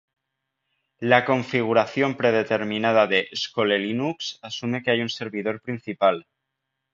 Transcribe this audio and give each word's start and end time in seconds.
La 0.97 1.25
configuración 1.25 2.17
predeterminada 2.17 3.05
de 3.05 3.29
Skolelinux 3.35 4.39
asume 4.41 4.81
que 4.81 4.89
hay 4.89 5.01
un 5.03 5.09
servidor 5.11 5.61
principal, 5.61 6.25